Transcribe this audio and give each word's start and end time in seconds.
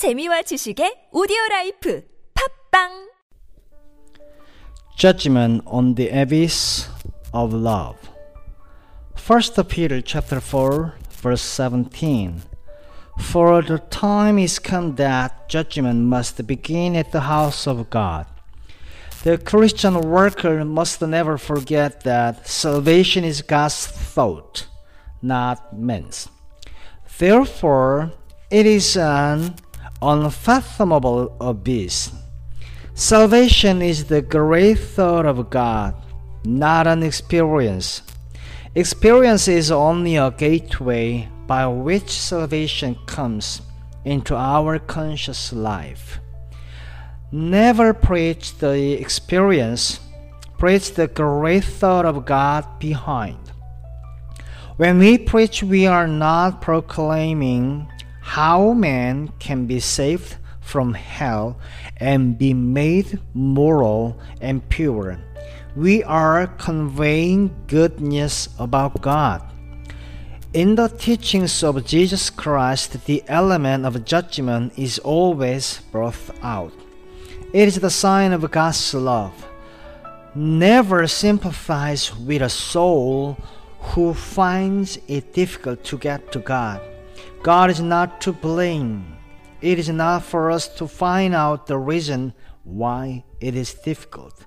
재미와 0.00 0.40
지식의 0.48 1.10
오디오 1.12 1.36
라이프 1.50 2.02
팝빵 2.32 3.10
Judgment 4.96 5.62
on 5.66 5.94
the 5.94 6.08
abyss 6.08 6.88
of 7.34 7.52
love. 7.52 7.98
1 9.14 9.62
Peter 9.68 10.00
chapter 10.00 10.40
4 10.40 10.94
verse 11.20 11.42
17. 11.42 12.40
For 13.18 13.60
the 13.60 13.78
time 13.90 14.38
is 14.38 14.58
come 14.58 14.94
that 14.96 15.50
judgment 15.50 16.08
must 16.08 16.46
begin 16.46 16.96
at 16.96 17.12
the 17.12 17.28
house 17.28 17.66
of 17.68 17.90
God. 17.90 18.24
The 19.22 19.36
Christian 19.36 20.00
worker 20.00 20.64
must 20.64 21.02
never 21.02 21.36
forget 21.36 22.04
that 22.04 22.48
salvation 22.48 23.22
is 23.22 23.42
God's 23.42 23.86
thought, 23.86 24.66
not 25.20 25.76
man's. 25.76 26.30
Therefore, 27.18 28.12
it 28.50 28.64
is 28.64 28.96
an 28.96 29.56
unfathomable 30.02 31.36
abyss. 31.40 32.12
Salvation 32.94 33.82
is 33.82 34.04
the 34.04 34.22
great 34.22 34.78
thought 34.78 35.26
of 35.26 35.50
God, 35.50 35.94
not 36.44 36.86
an 36.86 37.02
experience. 37.02 38.02
Experience 38.74 39.48
is 39.48 39.70
only 39.70 40.16
a 40.16 40.30
gateway 40.30 41.28
by 41.46 41.66
which 41.66 42.10
salvation 42.10 42.96
comes 43.06 43.62
into 44.04 44.36
our 44.36 44.78
conscious 44.78 45.52
life. 45.52 46.20
Never 47.32 47.92
preach 47.94 48.58
the 48.58 48.92
experience, 48.92 50.00
preach 50.58 50.94
the 50.94 51.06
great 51.08 51.64
thought 51.64 52.04
of 52.04 52.24
God 52.26 52.66
behind. 52.78 53.38
When 54.76 54.98
we 54.98 55.18
preach, 55.18 55.62
we 55.62 55.86
are 55.86 56.08
not 56.08 56.60
proclaiming 56.60 57.86
how 58.30 58.72
man 58.72 59.26
can 59.40 59.66
be 59.66 59.80
saved 59.80 60.36
from 60.60 60.94
hell 60.94 61.58
and 61.96 62.38
be 62.38 62.54
made 62.54 63.18
moral 63.34 64.16
and 64.40 64.62
pure. 64.68 65.18
We 65.74 66.04
are 66.04 66.46
conveying 66.46 67.50
good 67.66 68.00
news 68.00 68.48
about 68.56 69.02
God. 69.02 69.42
In 70.52 70.76
the 70.76 70.86
teachings 70.86 71.64
of 71.64 71.84
Jesus 71.84 72.30
Christ, 72.30 73.04
the 73.06 73.24
element 73.26 73.84
of 73.84 74.04
judgment 74.04 74.78
is 74.78 75.00
always 75.00 75.80
brought 75.90 76.14
out. 76.40 76.72
It 77.52 77.66
is 77.66 77.80
the 77.80 77.90
sign 77.90 78.32
of 78.32 78.48
God's 78.48 78.94
love. 78.94 79.34
Never 80.36 81.08
sympathize 81.08 82.16
with 82.16 82.42
a 82.42 82.48
soul 82.48 83.36
who 83.90 84.14
finds 84.14 85.00
it 85.08 85.32
difficult 85.32 85.82
to 85.82 85.98
get 85.98 86.30
to 86.30 86.38
God. 86.38 86.80
God 87.42 87.70
is 87.70 87.80
not 87.80 88.20
to 88.22 88.32
blame. 88.32 89.16
It 89.60 89.78
is 89.78 89.88
not 89.88 90.24
for 90.24 90.50
us 90.50 90.68
to 90.76 90.86
find 90.86 91.34
out 91.34 91.66
the 91.66 91.78
reason 91.78 92.34
why 92.64 93.24
it 93.40 93.54
is 93.54 93.74
difficult, 93.74 94.46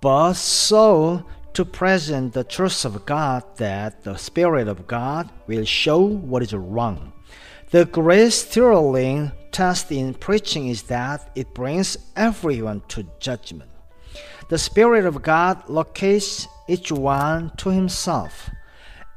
but 0.00 0.34
so 0.34 1.24
to 1.52 1.64
present 1.64 2.32
the 2.32 2.44
truth 2.44 2.84
of 2.84 3.04
God 3.06 3.44
that 3.56 4.04
the 4.04 4.16
Spirit 4.16 4.68
of 4.68 4.86
God 4.86 5.30
will 5.46 5.64
show 5.64 5.98
what 5.98 6.42
is 6.42 6.52
wrong. 6.52 7.12
The 7.70 7.84
great 7.84 8.30
sterling 8.30 9.32
test 9.52 9.92
in 9.92 10.14
preaching 10.14 10.68
is 10.68 10.82
that 10.84 11.30
it 11.34 11.54
brings 11.54 11.96
everyone 12.16 12.82
to 12.88 13.06
judgment. 13.18 13.70
The 14.48 14.58
Spirit 14.58 15.04
of 15.06 15.22
God 15.22 15.68
locates 15.68 16.48
each 16.68 16.90
one 16.90 17.52
to 17.58 17.70
Himself. 17.70 18.50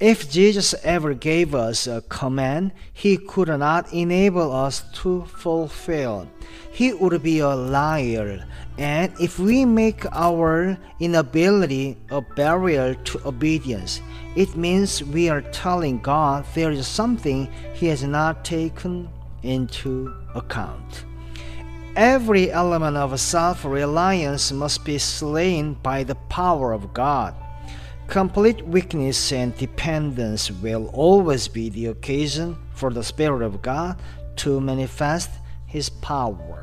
If 0.04 0.30
Jesus 0.30 0.76
ever 0.84 1.14
gave 1.14 1.56
us 1.56 1.88
a 1.88 2.02
command 2.10 2.74
he 2.92 3.16
could 3.16 3.48
not 3.48 3.94
enable 3.94 4.52
us 4.52 4.84
to 4.96 5.24
fulfill, 5.24 6.28
he 6.74 6.92
would 6.92 7.24
be 7.24 7.40
a 7.40 7.56
liar. 7.56 8.46
And 8.78 9.14
if 9.22 9.40
we 9.40 9.64
make 9.64 10.06
our 10.12 10.78
inability 11.00 11.96
a 12.10 12.20
barrier 12.20 12.96
to 12.96 13.26
obedience, 13.26 14.02
it 14.36 14.58
means 14.58 15.02
we 15.02 15.30
are 15.30 15.40
telling 15.54 16.00
God 16.00 16.44
there 16.54 16.72
is 16.72 16.86
something 16.86 17.48
he 17.74 17.88
has 17.88 18.04
not 18.04 18.44
taken 18.44 19.08
into 19.42 20.14
account. 20.36 21.06
Every 21.96 22.52
element 22.52 22.98
of 22.98 23.18
self 23.22 23.64
reliance 23.64 24.52
must 24.52 24.84
be 24.84 24.98
slain 24.98 25.76
by 25.76 26.04
the 26.04 26.16
power 26.28 26.74
of 26.74 26.94
God. 26.94 27.36
Complete 28.14 28.64
weakness 28.68 29.32
and 29.32 29.58
dependence 29.58 30.52
will 30.52 30.86
always 30.94 31.48
be 31.48 31.70
the 31.70 31.88
occasion 31.88 32.56
for 32.76 32.92
the 32.92 33.04
Spirit 33.04 33.42
of 33.42 33.64
God 33.64 34.00
to 34.36 34.62
manifest 34.62 35.32
His 35.66 35.90
power. 35.90 36.63